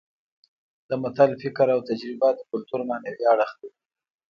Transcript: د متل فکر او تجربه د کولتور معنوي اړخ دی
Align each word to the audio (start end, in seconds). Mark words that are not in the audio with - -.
د 0.89 0.91
متل 1.01 1.31
فکر 1.41 1.67
او 1.75 1.79
تجربه 1.89 2.29
د 2.33 2.39
کولتور 2.49 2.81
معنوي 2.89 3.23
اړخ 3.33 3.51
دی 3.61 3.69